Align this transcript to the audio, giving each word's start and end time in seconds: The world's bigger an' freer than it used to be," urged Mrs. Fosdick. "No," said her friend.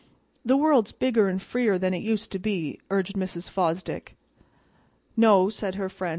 The 0.43 0.57
world's 0.57 0.91
bigger 0.93 1.29
an' 1.29 1.37
freer 1.37 1.77
than 1.77 1.93
it 1.93 2.01
used 2.01 2.31
to 2.31 2.39
be," 2.39 2.79
urged 2.89 3.13
Mrs. 3.15 3.51
Fosdick. 3.51 4.15
"No," 5.15 5.47
said 5.51 5.75
her 5.75 5.89
friend. 5.89 6.09